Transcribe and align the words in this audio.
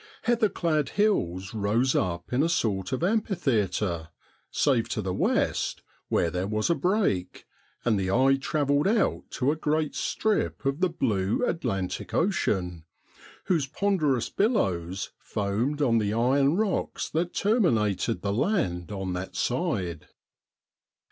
Heather 0.23 0.49
clad 0.49 0.89
hills 0.97 1.53
rose 1.53 1.93
up 1.93 2.33
in 2.33 2.41
a 2.41 2.49
sort 2.49 2.91
of 2.91 3.03
amphitheatre, 3.03 4.09
save 4.49 4.89
to 4.89 5.01
the 5.03 5.13
west, 5.13 5.83
where 6.09 6.31
there 6.31 6.47
was 6.47 6.71
a 6.71 6.73
break, 6.73 7.45
and 7.85 7.99
the 7.99 8.09
eye 8.09 8.37
travelled 8.37 8.87
out 8.87 9.29
to 9.29 9.51
a 9.51 9.55
great 9.55 9.93
strip 9.93 10.65
of 10.65 10.79
the 10.79 10.89
blue 10.89 11.45
Atlantic 11.45 12.15
Ocean, 12.15 12.83
whose 13.43 13.67
ponderous 13.67 14.31
billows 14.31 15.11
foamed 15.19 15.83
on 15.83 15.99
the 15.99 16.15
iron 16.15 16.55
rocks 16.57 17.07
that 17.07 17.35
terminated 17.35 18.23
the 18.23 18.33
land 18.33 18.91
on 18.91 19.13
that 19.13 19.35
side. 19.35 20.07